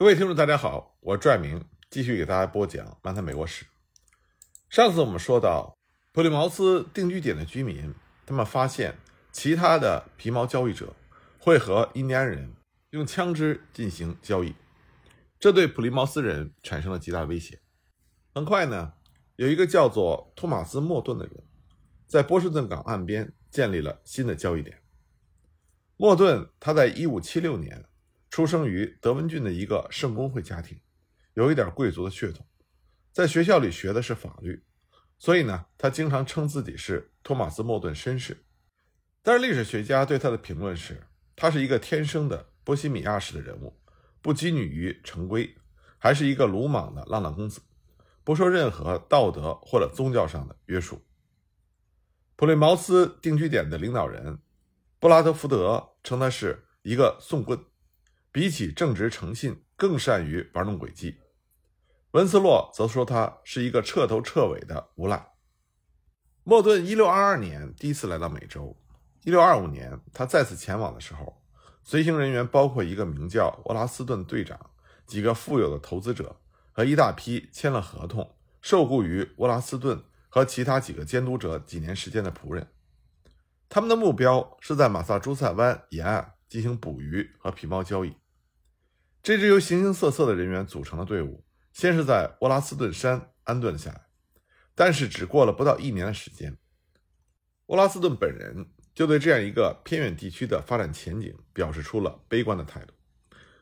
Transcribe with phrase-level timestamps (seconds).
[0.00, 3.66] 各位听众，大家好，我是拽明继续给大家播讲《漫谈美国史》。
[4.70, 5.76] 上次我们说到，
[6.12, 7.94] 普利茅斯定居点的居民，
[8.24, 8.96] 他们发现
[9.30, 10.96] 其他的皮毛交易者
[11.38, 12.54] 会和印第安人
[12.92, 14.54] 用枪支进行交易，
[15.38, 17.60] 这对普利茅斯人产生了极大威胁。
[18.34, 18.94] 很快呢，
[19.36, 21.44] 有一个叫做托马斯·莫顿的人，
[22.06, 24.78] 在波士顿港岸边建立了新的交易点。
[25.98, 27.84] 莫顿他在1576年。
[28.30, 30.80] 出生于德文郡的一个圣公会家庭，
[31.34, 32.46] 有一点贵族的血统，
[33.12, 34.62] 在学校里学的是法律，
[35.18, 38.44] 所以呢，他经常称自己是托马斯·莫顿绅士。
[39.22, 41.02] 但是历史学家对他的评论是，
[41.34, 43.76] 他是一个天生的波西米亚式的人物，
[44.22, 45.56] 不拘泥于成规，
[45.98, 47.60] 还是一个鲁莽的浪浪公子，
[48.22, 51.02] 不受任何道德或者宗教上的约束。
[52.36, 54.38] 普雷茅斯定居点的领导人
[55.00, 57.58] 布拉德福德称他是一个送棍。
[58.32, 61.18] 比起正直诚信，更善于玩弄诡计。
[62.12, 65.32] 文斯洛则说他是一个彻头彻尾的无赖。
[66.42, 68.76] 莫顿一六二二年第一次来到美洲，
[69.24, 71.42] 一六二五年他再次前往的时候，
[71.82, 74.70] 随行人员包括一个名叫沃拉斯顿队长、
[75.06, 76.40] 几个富有的投资者
[76.72, 82.68] 和一大批签了合同、受雇于沃拉斯顿和其他几个监督者几年时间的仆人。
[83.68, 88.16] 他们的目标是在马萨诸塞湾沿岸进行捕鱼和皮毛交易。
[89.22, 94.06] 这支由形形色色的人员组成的队伍，先是在沃拉斯顿山安顿下来，
[94.74, 96.56] 但是只过了不到一年的时间，
[97.66, 102.94] 沃拉斯顿本人就对这样一个偏远地区的发展前景表示出了悲观的态度。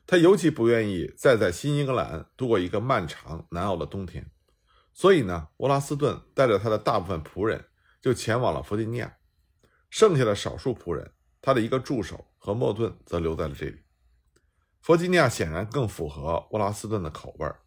[0.06, 4.30] 他尤其不愿意再在新英格兰度过一个漫长难熬的冬天，
[4.94, 7.64] 所以呢，沃拉斯顿带着他的大部分仆人
[8.00, 9.16] 就前往了弗吉尼亚，
[9.90, 13.82] 剩下的少数仆人，他的一个助手和莫顿则留在了这里。
[14.80, 17.60] 弗吉尼亚显然更符合沃拉斯顿的口味儿，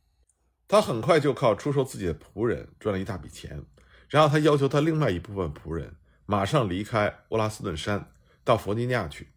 [0.67, 3.63] 他很快就靠出售自己的仆人赚了一大笔钱，
[4.09, 8.11] 然后他要求他另外一部分仆人马上离开沃拉斯顿山
[8.43, 9.33] 到弗吉尼亚去。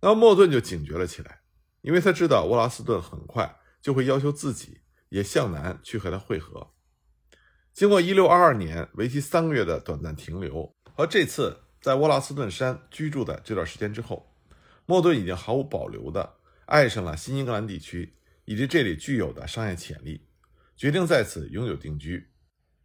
[0.00, 1.40] 那么莫顿就警觉了起来，
[1.82, 4.80] 因为他知道沃拉斯顿很快就会要求自己
[5.10, 6.72] 也向南去和他会合。
[7.72, 14.32] 经过1622年为期三个月的短暂停留和这次在沃拉斯顿山居住的这段时间之后，
[14.86, 16.36] 莫顿已经毫无保留的。
[16.66, 18.14] 爱上了新英格兰地区
[18.46, 20.26] 以及这里具有的商业潜力，
[20.76, 22.30] 决定在此永久定居。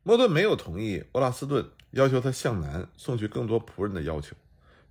[0.04, 4.36] 莫顿没有同意沃拉斯顿要求他向南送去更多仆人的要求，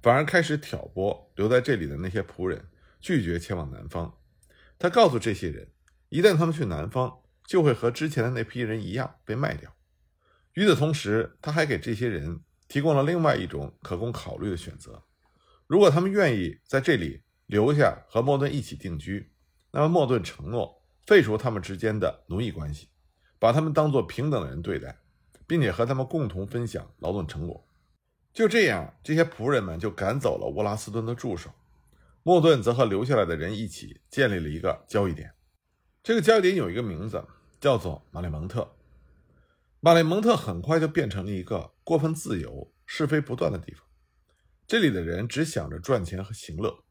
[0.01, 2.67] 反而开始挑拨留在这里的那些仆人
[3.01, 4.19] 拒绝前往南方。
[4.79, 5.69] 他告诉这些人，
[6.09, 9.75] 一旦他们去南方，就会和之前的那批人一样被卖掉。
[10.55, 15.05] 与此同时，他还给这些人提供了另外一种可供考虑的选择：
[15.67, 17.23] 如果他们愿意在这里。
[17.49, 19.33] 留下和莫顿一起定居，
[19.71, 22.89] 那么莫顿承诺废除他们之间的奴役关系，
[23.39, 24.99] 把他们当作平等的人对待，
[25.47, 27.67] 并且和他们共同分享劳动成果。
[28.35, 31.51] 就这样，这些仆人们就赶走了沃拉斯顿的助手，
[32.23, 35.33] 莫顿则和留下来的人一起建立了一个交易点。
[36.03, 37.25] 这个交易点有一个名字，
[37.59, 38.77] 叫做马里蒙特。
[39.81, 43.83] 马里蒙特很快就变成了一个过分自由、是非不断的地方，
[44.67, 46.85] 这里的人只想着赚钱和行乐。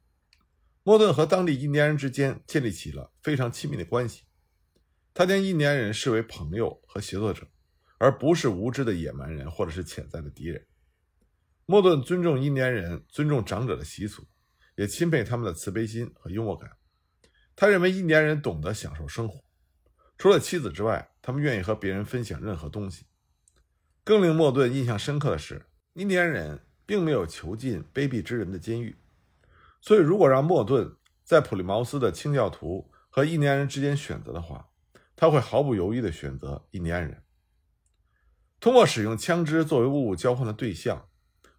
[0.87, 4.23] 莫顿和当地印第安人之间建立起了非常亲密的关系，
[5.13, 7.45] 他将印第安人视为朋友和协作者，
[7.97, 10.65] 而不是无知的野蛮人或者是潜在的敌人。
[11.65, 14.25] 莫顿尊重印第安人尊重长者的习俗，
[14.77, 16.71] 也钦佩他们的慈悲心和幽默感。
[17.53, 19.43] 他认为印第安人懂得享受生活，
[20.17, 23.07] 除了妻子之外，他们愿意和别人分享任何东西。
[24.05, 25.65] 更令莫顿印象深刻的是，
[25.95, 28.95] 印第安人并没有囚禁卑鄙之人的监狱。
[29.81, 34.69] 所以，如果让莫顿在普利茅斯的清教徒和印第安人之间选择的话，
[35.15, 37.23] 他会毫不犹豫地选择印第安人。
[38.59, 41.07] 通过使用枪支作为物物交换的对象，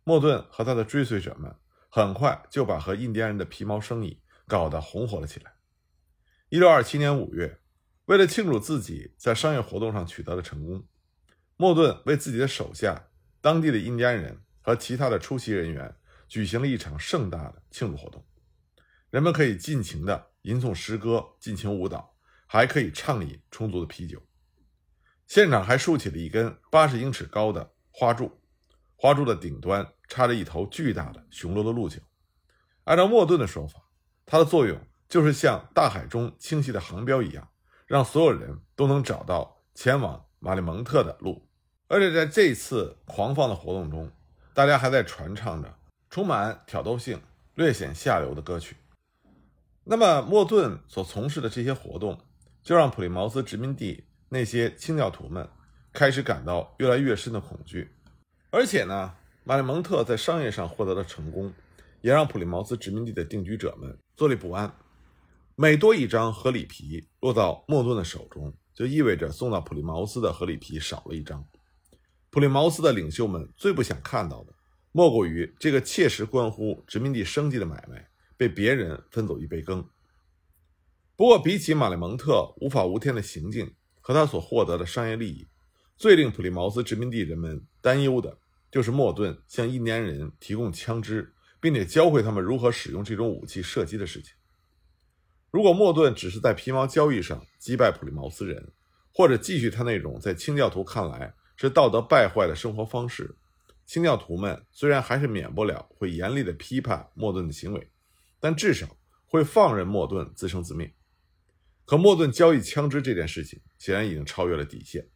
[0.04, 1.54] 莫顿和他的追随者们
[1.88, 5.54] 很快就把和印第安人的皮毛生意搞得红火了起来。
[6.48, 7.60] 一六二七年五月，
[8.06, 10.86] 为了庆祝自己在商业活动上取得的成功，
[11.56, 13.10] 莫顿为自己的手下、
[13.40, 15.94] 当地的印第安人和其他的出席人员。
[16.28, 18.24] 举行了一场盛大的庆祝活动，
[19.10, 22.14] 人们可以尽情地吟诵诗歌、尽情舞蹈，
[22.46, 24.22] 还可以畅饮充足的啤酒。
[25.26, 28.40] 现场还竖起了一根八十英尺高的花柱，
[28.96, 31.98] 花柱的顶端插着一头巨大的雄鹿的鹿角。
[32.84, 33.80] 按照莫顿的说法，
[34.24, 34.78] 它的作用
[35.08, 37.48] 就是像大海中清晰的航标一样，
[37.86, 41.48] 让所有人都能找到前往马里蒙特的路。
[41.86, 44.10] 而且在这次狂放的活动中，
[44.52, 45.77] 大家还在传唱着。
[46.10, 47.20] 充满挑逗性、
[47.54, 48.76] 略显下流的歌曲。
[49.84, 52.20] 那么莫顿所从事的这些活动，
[52.62, 55.48] 就让普利茅斯殖民地那些清教徒们
[55.92, 57.90] 开始感到越来越深的恐惧。
[58.50, 59.14] 而且呢，
[59.44, 61.52] 马里蒙特在商业上获得的成功，
[62.00, 64.74] 也让普利茅斯殖民地的定居者们坐立不安。
[65.54, 71.44] 每多一张合里皮落到莫顿的手中，就意味着送到普利茅斯的合里皮少了一张。
[72.30, 74.52] 普利茅斯的领袖们最不想看到的，
[74.98, 79.88] 莫过于这个切实关乎殖民地生计的买卖被别人分走一杯羹。
[81.14, 85.46] 不过，比起马里蒙特无法无天的行径和他所获得的商业利益，
[85.96, 88.36] 最令普利茅斯殖民地人们担忧的，
[88.72, 94.32] 就是莫顿向印第安人提供枪支，并且教会他们如何使用这种武器射击的事情。
[95.52, 98.72] 如果莫顿只是在皮毛交易上击败普利茅斯人，
[99.14, 103.36] 或者继续他那种在清教徒看来是道德败坏的生活方式，
[103.88, 107.90] 清教徒们虽然还是免不了会严厉地批判莫顿的行为，
[108.38, 110.94] 但至少会放任莫顿自生自灭。
[111.86, 115.08] 可莫顿交易枪支这件事情显然已经超越了底线。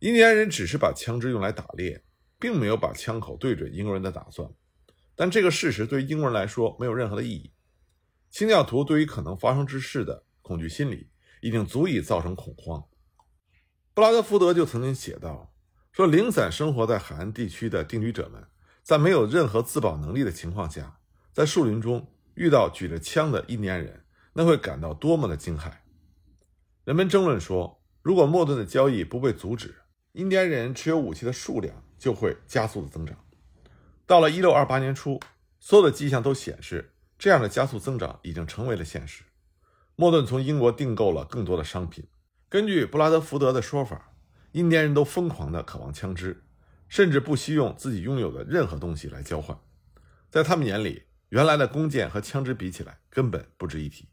[0.00, 2.02] 印第安人只是把枪支用来打猎，
[2.40, 4.52] 并没有把枪口对准英国人的打算，
[5.14, 7.52] 但这个事实对于英国人来说没有任何的意义。
[8.32, 11.08] 清教徒对于可能发生之事的恐惧心理
[11.40, 12.84] 已经足以造成恐慌。
[13.94, 15.53] 布拉德福德就曾经写道
[15.94, 18.44] ：“说零散生活在海岸地区的定居者们，
[18.82, 20.98] 在没有任何自保能力的情况下，
[21.32, 25.70] 在树林中遇到举着枪的印第安人，那会感到多么的惊骇。”
[26.82, 29.82] 人们争论说，如果莫顿的交易不被阻止，
[30.14, 33.16] 印第安人持有武器的数量就会加速的增长。
[34.04, 35.20] 到了1628年初，
[35.60, 36.90] 所有的迹象都显示。
[37.16, 39.22] 这样的加速增长已经成为了现实。
[39.94, 42.08] 莫顿从英国订购了更多的商品。
[42.48, 44.13] 根据布拉德福德的说法，
[44.54, 46.44] 印第安人都疯狂地渴望枪支，
[46.88, 49.58] 甚至不惜用自己拥有的任何东西来交换。
[50.30, 54.08] 在他们眼里，原来的弓箭和枪支比起来根本不值一提。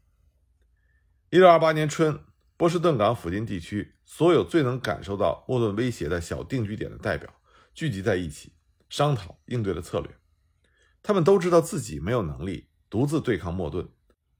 [1.30, 2.18] 1628年春，
[2.56, 7.32] 波士顿港附近地区所有最能感受到莫顿威胁的小定居点的代表
[7.72, 8.52] 聚集在一起，
[8.88, 10.10] 商讨应对的策略。
[11.04, 12.68] 他们都知道自己没有能力。
[12.90, 13.88] 独自对抗莫顿，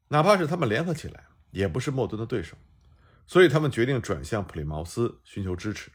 [0.09, 2.57] 哪怕是他们联合起来，也不是莫顿的对手。
[3.27, 5.91] 所以他们决定转向普利茅斯寻求支持。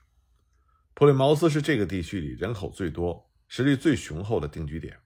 [0.93, 4.97] 普利茅斯是这个地区里人口最多、实力最雄厚的定居点，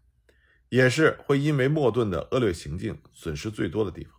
[0.69, 4.13] 也是会因为莫顿的恶劣行径损失最多的地方。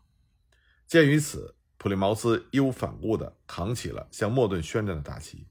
[0.86, 5.48] 鉴于此，普利茅斯义无反顾地扛起了向莫顿宣战的大旗，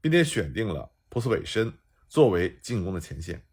[0.00, 1.72] 并且选定了普斯韦申
[2.08, 3.44] 作为进攻的前线。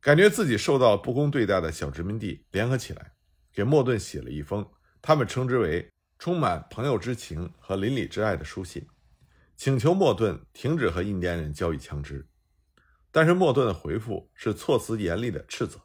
[0.00, 3.12] 感觉自己受到不公对待的小殖民地联合起来，
[3.52, 4.66] 给莫顿写了一封
[5.02, 8.84] 他们称之为充满朋友之情和邻里之爱的书信，
[9.56, 12.28] 请求莫顿停止和印第安人交易枪支。
[13.12, 15.80] 但是莫顿的回复是措辞严厉的斥责，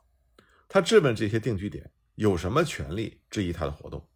[0.67, 4.09] 他质问这些定居点有什么权利质疑他的活动，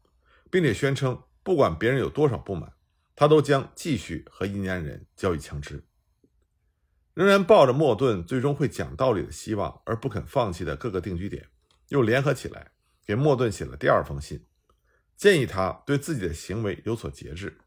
[0.50, 2.74] 并且宣称不管别人有多少不满，
[3.16, 5.86] 他都将继续和印第安人交易枪支。
[7.14, 11.48] 仍然抱着莫顿最终会讲道理的希望而不肯放弃的各个定居点，
[11.90, 12.72] 又联合起来
[13.06, 14.46] 给莫顿写了第二封信，
[15.18, 17.58] 建议他对自己的行为有所节制，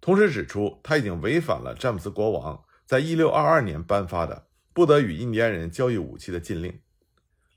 [0.00, 6.80] 同时指出他已经违反了詹姆斯国王在一六二二年颁发的不得与印第安人交易武器的禁令。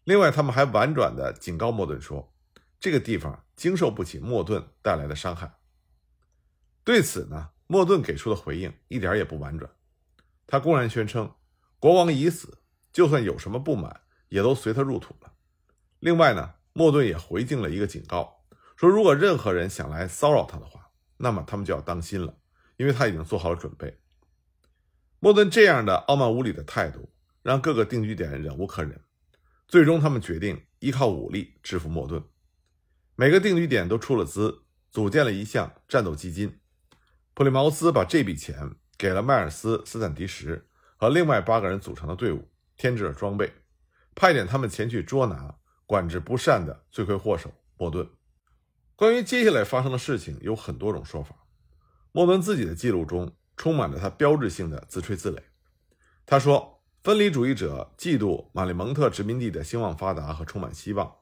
[0.04, 2.32] 另外，他们还婉转地警告莫顿说，
[2.80, 5.58] 这个地方经受不起莫顿带来的伤害。
[6.84, 9.72] 对此呢，莫顿给出的回应一点也不婉转。
[10.46, 11.34] 他公然宣称，
[11.80, 12.60] 国王已死，
[12.94, 15.34] 就算有什么不满，也都随他入土了。
[15.98, 18.35] 另外呢，莫顿也回敬了一个警告，
[18.76, 22.38] 说如果任何人想来骚扰他的话，那么他们就要当心了，
[22.78, 24.00] 因为他已经做好了准备。
[25.20, 29.02] 莫顿这样的傲慢无礼的态度，让各个定居点忍无可忍，
[29.68, 32.24] 最终他们决定依靠武力制服莫顿。
[33.16, 36.60] 每个定居点都出了资，组建了一项战斗基金。
[37.34, 38.76] 普利茅斯把这笔钱。
[38.98, 40.66] 给了迈尔斯·斯坦迪什
[40.96, 43.52] 和另外八个人组成的队伍添置了装备，
[44.16, 45.54] 派遣他们前去捉拿
[45.86, 48.10] 管制不善的罪魁祸首莫顿。
[48.96, 51.36] 关于接下来发生的事情，有很多种说法。
[52.12, 55.40] 莫顿自己的记录中充满着他标志性的自吹自擂。
[56.26, 61.16] 他说：“分离主义者嫉妒马里蒙特殖民地的兴旺发达和充满希望，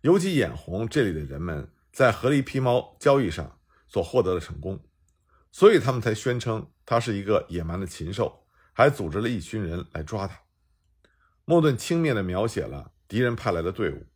[0.00, 4.84] 尤其眼红这里的人们在合力皮毛交易上所获得的成功，
[5.52, 10.40] 所以他们才宣称。”他是一个野蛮的禽兽，还组织了一群人来抓他。
[11.44, 14.06] 莫顿轻蔑地描写了敌人派来的队伍，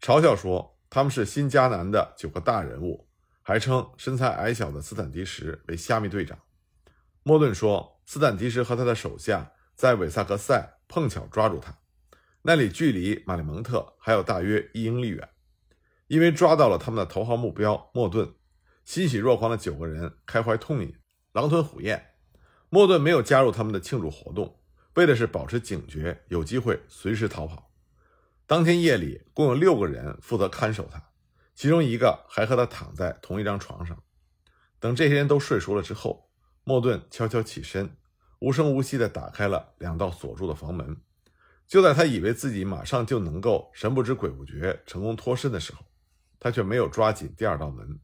[0.00, 3.06] 嘲笑说他们是新迦南的九个大人物，
[3.42, 6.38] 还称身材矮小的斯坦迪什为虾米队长。
[7.22, 11.76] 莫顿说，斯坦迪什和他的手下在韦萨克塞碰巧抓住他，
[12.40, 15.28] 那里距离马里蒙特还有大约一英里远。
[16.06, 18.32] 因为抓到了他们的头号目标莫顿，
[18.82, 20.94] 欣喜若狂的九个人开怀痛饮，
[21.32, 22.12] 狼吞虎咽。
[22.70, 24.58] 莫顿没有加入他们的庆祝活动，
[24.94, 27.65] 为的是保持警觉，有机会随时逃跑。
[28.48, 31.02] 当天夜里，共有六个人负责看守他，
[31.56, 34.00] 其中一个还和他躺在同一张床上。
[34.78, 36.30] 等这些人都睡熟了之后，
[36.62, 37.96] 莫顿悄悄起身，
[38.38, 40.96] 无声无息地打开了两道锁住的房门。
[41.66, 45.84] 就在他以为自己马上就能够神不知鬼不觉成功脱身的时候，
[46.38, 47.98] 他却没有抓紧第二道门。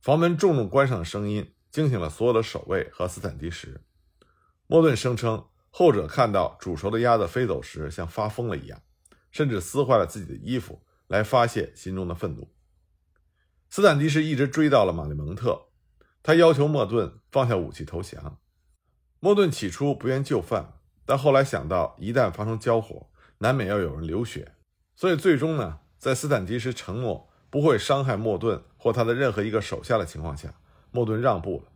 [0.00, 3.80] 房门重重关上的声音惊醒了所有的守卫和斯坦迪什。
[4.68, 8.80] 莫顿声称，后者看到煮熟的鸭子飞走时像发疯了一样，
[9.32, 12.54] 甚至撕坏了自己的衣服来发泄心中的愤怒。
[13.68, 15.66] 斯坦迪什一直追到了玛丽蒙特，
[16.22, 18.38] 他要求莫顿放下武器投降。
[19.18, 20.74] 莫顿起初不愿就范。
[21.04, 24.54] 但后来想到，一旦发生交火，难免要有人流血，
[24.94, 30.54] 所以最终呢，在斯坦迪什承诺不会伤害莫顿或他的任何一个手下的情况下，
[30.92, 31.72] 莫顿让步了。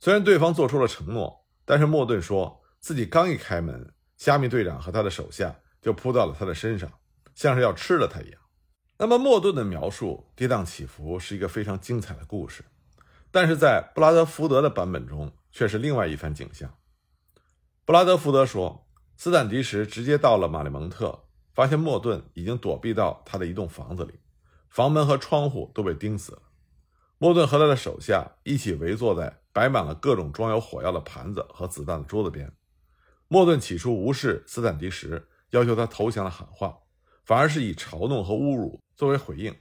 [0.00, 6.90] 虽然对方做出了承诺，但是莫顿说自己刚一开门，虾米队长和他的手下就扑到了他的身上，
[7.34, 8.40] 像是要吃了他一样。
[8.98, 12.64] 那么莫顿的描述跌宕起伏，是一个非常精彩的故事，
[13.30, 16.72] 但是在布拉德福德的版本中却是另外一番景象。
[17.84, 18.86] 布拉德福德说，
[19.16, 24.20] 斯坦迪什直接到了玛丽蒙特，发现莫顿已经躲避到他的一栋房子里，
[24.70, 26.42] 房门和窗户都被钉死了。
[27.18, 32.52] 莫顿和他的手下一起围坐在摆满了各种装有火药的盘子和子弹的桌子边。
[33.28, 36.80] 莫顿起初无视斯坦迪什要求他投降的喊话，
[37.24, 39.56] 反而是以嘲弄和侮辱作为回应。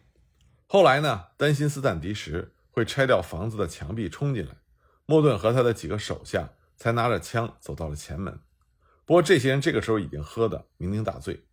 [0.68, 4.58] 后来呢，担心斯坦迪什会拆掉房子的墙壁冲进来，
[5.06, 6.50] 莫顿和他的几个手下。
[6.78, 8.40] 才拿着枪走到了前门，
[9.06, 11.46] 不过这些人这个时候已经喝得酩酊大醉，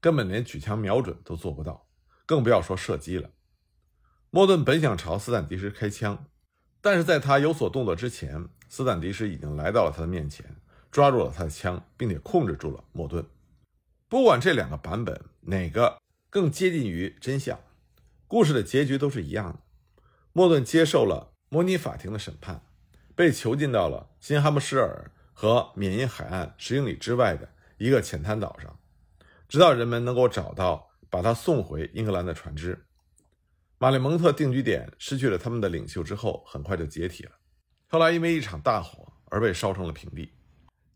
[0.00, 1.86] 根本连举枪瞄准都做不到，
[2.24, 3.28] 更不要说射击了。
[4.30, 6.24] 莫顿本想朝斯坦迪什开枪，
[6.80, 10.56] 但是在他有所动作之前，斯坦迪什已经来到了他的面前，
[10.90, 13.22] 抓住了他的枪，并且控制住了莫顿。
[14.10, 17.60] 不管这两个版本哪个更接近于真相，
[18.26, 19.60] 故事的结局都是一样的。
[20.32, 22.60] 莫顿接受了模拟法庭的审判。
[23.14, 28.80] 被囚禁到了新哈姆施尔和缅因海岸十英里之外的一个浅滩岛上，
[29.46, 32.86] 直到人们能够找到把他送回英格兰的船只。
[33.78, 37.32] 马里蒙特定居点失去了他们的领袖之后，很快就解体了。
[37.86, 40.32] 后来因为一场大火而被烧成了平地。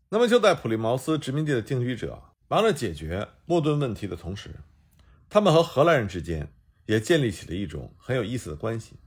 [0.09, 2.21] 那么就在普利茅斯殖民地的定居者
[2.55, 4.49] 忙着解决莫顿问题的同时，
[5.27, 6.53] 他们和荷兰人之间
[6.85, 8.97] 也建立起了一种很有意思的关系。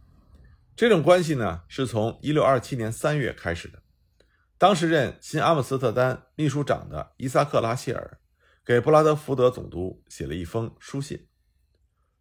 [0.77, 3.83] 这种关系呢，是从1627年3月开始的。
[4.59, 8.21] 当时任新阿姆斯特丹秘书长的伊萨克·拉谢尔
[8.63, 11.27] 给布拉德福德总督写了一封书信。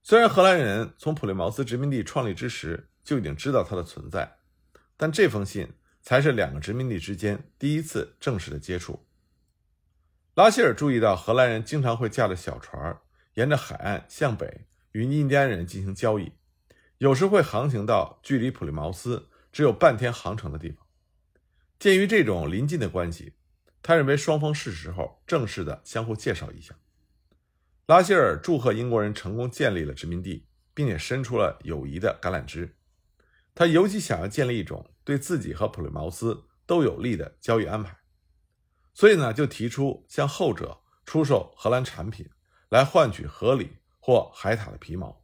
[0.02, 4.38] 虽然荷兰人从普利茅斯殖民地创立之时就已经知道它的存在，
[4.96, 5.68] 但这封信
[6.02, 9.06] 才是两个殖民地之间第一次正式的接触。
[10.38, 13.00] 拉希尔注意到，荷兰人经常会驾着小船
[13.34, 16.34] 沿着海岸向北与印第安人进行交易。
[17.00, 20.86] 有时会航行到距离普利茅斯只有半天航程的地方。
[21.80, 23.34] 鉴于这种临近的关系，
[23.82, 26.76] 他认为双方是时候正式的相互介绍一下。
[27.88, 32.76] 拉希尔祝贺英国人成功建立了殖民地，并且伸出了友谊的橄榄枝。
[33.56, 37.97] 他尤其想要建立一种对自己和普利茅斯都有利的交易安排，
[38.98, 42.28] 所以呢，就提出向后者出售荷兰产品，
[42.70, 45.24] 来换取河里或海獭的皮毛。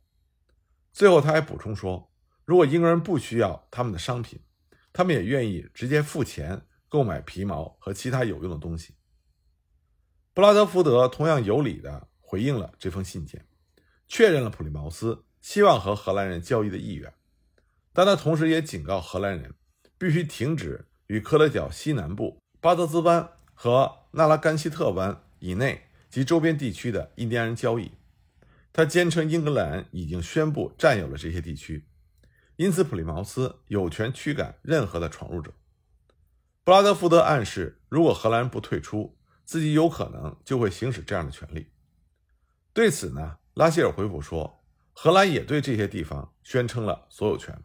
[0.91, 2.13] 最后，他还补充说，
[2.45, 4.39] 如果英国人不需要他们的商品，
[4.93, 8.93] 他们也愿意直接付钱购买皮毛和其他有用的东西。
[10.35, 13.43] 布拉德福德同样有理地回应了这封信件，
[14.07, 17.11] 确认了普利茅斯希望和荷兰人交易的意愿，
[17.91, 19.55] 但他同时也警告荷兰人
[19.97, 23.27] 必须停止与科德角西南部巴德兹湾
[23.63, 27.93] 和纳拉甘西特湾以内及周边地区的印第安人交易。
[28.73, 31.85] 他坚称英格兰已经宣布占有了这些地区，
[32.57, 35.53] 因此普利茅斯有权驱赶任何的闯入者。
[36.65, 39.15] 布拉德福德暗示，如果荷兰人不退出，
[39.45, 41.67] 自己有可能就会行使这样的权利。
[42.73, 47.57] 对此呢，拉希尔回复说，荷兰也对这些地方宣称了所有权，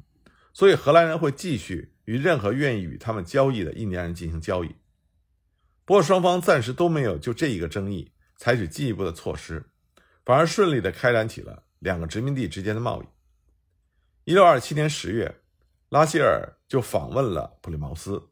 [0.52, 4.76] 所以荷兰人会继续与任何愿意与他们交易的印第安人进行交易。
[5.88, 9.71] 不过，双方暂时都没有就这一个争议采取进一步的措施。
[10.23, 13.07] 反而顺利地开展起了两个殖民地之间的贸易。
[14.30, 15.40] 一六二七年十月，
[15.88, 18.23] 拉希尔就访问了普利茅斯，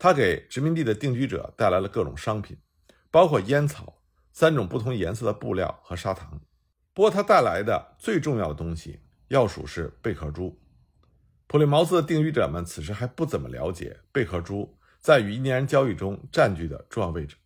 [0.00, 2.58] 他给殖民地的定居者带来了各种商品，
[3.08, 6.40] 包括烟草、三种不同颜色的布料和砂糖。
[6.92, 10.60] 不过，他带来的最重要的东西要数是贝壳珠。
[11.46, 17.36] 普利茅斯的定居者们此时还不怎么了解贝壳珠在与印第安人交易中占据的重要位置，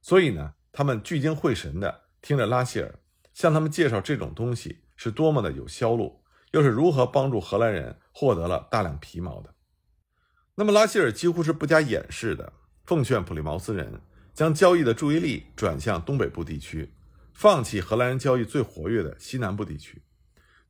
[0.00, 2.98] 所以呢，他们聚精会神地听着拉希尔
[3.34, 6.22] 向他们介绍这种东西是多么的有销路，
[6.52, 9.54] 又是如何帮助荷兰人获得了大量皮毛的。
[10.54, 12.52] 那么，拉希尔几乎是不加掩饰的
[12.84, 14.00] 奉劝普利茅斯人
[14.32, 16.92] 将交易的注意力转向东北部地区。
[17.34, 20.02] 放弃荷兰人交易最活跃的西南部地区。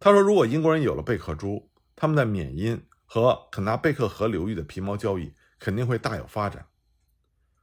[0.00, 6.66] 他说：“如果英国人有了贝壳珠，他们在缅因和肯纳贝克河流域的皮毛交易肯定会大有发展。”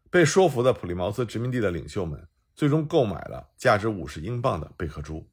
[0.09, 5.27] 被说服的普利茅斯殖民地的领袖们最终购买了价值五十英镑的贝壳珠。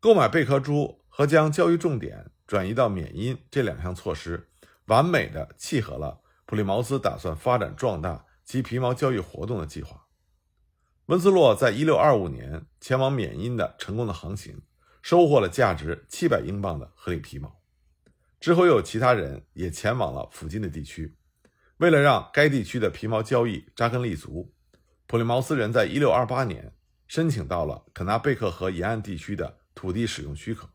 [0.00, 4.50] 购买贝壳珠和将交易重点转移到缅因这两项措施，
[4.86, 10.08] 完美的契合了普利茅斯打算发展壮大其皮毛交易活动的计划。
[11.06, 14.62] 温斯洛在1625年前往缅因的成功的航行，
[15.02, 17.60] 收获了价值700英镑的合理皮毛。
[18.40, 21.16] 之后又有其他人也前往了附近的地区。
[21.82, 24.54] 为了让该地区的皮毛交易扎根立足，
[25.08, 26.72] 普利茅斯人在1628年
[27.08, 30.70] 申请到了肯纳贝克河沿岸地区的土地使用许可。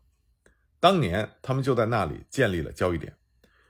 [0.78, 3.16] 当年他们就在那里建立了交易点，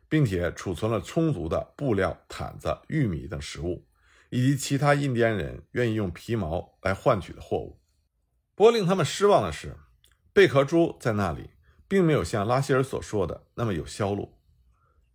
[0.08, 3.86] 并且储存了充足的布料、毯子、玉米等食物。
[4.30, 7.80] 以及其他印第安人愿意用皮毛来换取的货物。
[8.56, 9.76] 不过令他们失望的是，
[10.32, 11.50] 贝壳珠在那里
[11.86, 14.37] 并没有像拉希尔所说的那么有销路。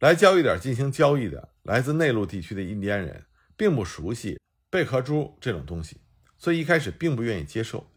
[0.03, 4.37] 来交易点进行交易的来自内陆地区的印第安人并不熟悉
[4.69, 6.01] 贝壳珠这种东西，
[6.37, 7.89] 所以一开始并不愿意接受。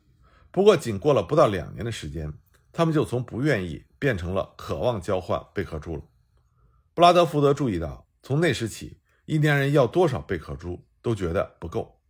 [0.52, 2.32] 不过仅过了不到两年的时间，
[2.72, 6.02] 他们就从不愿意变成了渴望交换贝壳珠了。
[6.94, 10.86] 布拉德福德注意到，从那时起，印第安人要多少贝壳珠？
[11.02, 12.00] 都觉得不够。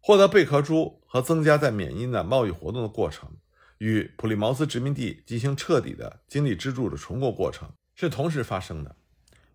[0.00, 3.36] 获得贝壳珠和增加在缅因的贸易活动的过程，
[3.78, 8.96] 与普利茅斯殖民地进行彻底的经济支柱的重构过程是同时发生的。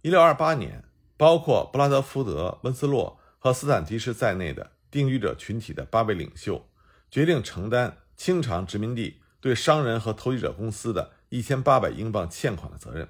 [0.04, 0.84] 1628年，
[1.18, 6.69] 包括布拉德福德、温斯洛和斯坦提什在内的定居者群体的八位领袖
[7.10, 13.10] 决定承担清偿殖民地对商人和投机者公司的一千八百英镑欠款的责任，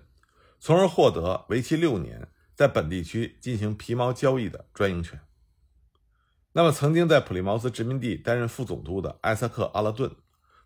[0.60, 2.28] 从而获得为期六年。
[2.56, 5.20] 在本地区进行皮毛交易的专营权。
[6.54, 10.10] 那么，曾经在普利茅斯殖民地担任副总督的艾萨克·阿勒顿，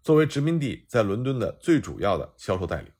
[0.04, 2.92] 作为殖民地在伦敦的最主要的销售代理。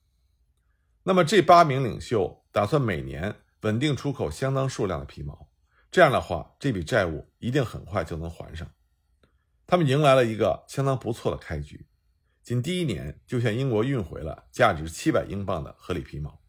[1.10, 5.50] 那么，这八名领袖打算每年稳定出口相当数量的皮毛，
[5.90, 8.70] 这样的话，这笔债务一定很快就能还上。
[9.66, 11.88] 他们迎来了一个相当不错的开局，
[12.44, 16.40] 仅第一年就向英国运回了价值七百英镑的合理皮毛。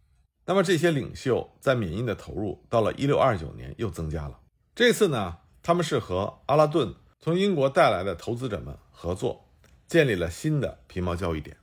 [0.44, 4.40] 那么这些领袖在缅因的投入，到了一六二九年又增加了。
[4.74, 9.48] 这次呢，他们是和阿拉顿从英国带来的投资者们合作，
[9.86, 11.56] 建立了新的皮毛交易点。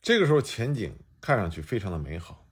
[0.00, 2.46] 这个时候前景看上去非常的美好。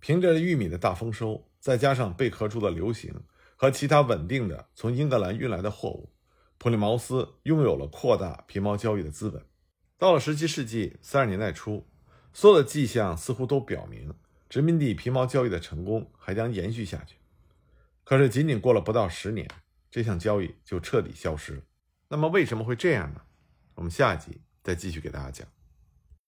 [0.00, 3.14] 凭着玉米的大丰收，再加上贝壳珠的流行
[3.56, 6.12] 和其他稳定的从英格兰运来的货物，
[6.56, 9.44] 普利茅斯拥有了扩大皮毛交易的资本。
[9.98, 11.86] 到了17世纪30年代初，
[12.32, 14.14] 所有的迹象似乎都表明。
[14.48, 17.16] 殖民地皮毛交易的成功还将延续下去，
[18.02, 19.46] 可是仅仅过了不到十年，
[19.90, 21.62] 这项交易就彻底消失了。
[22.08, 23.20] 那么为什么会这样呢？
[23.74, 25.57] 我们下一集再继续给大家讲。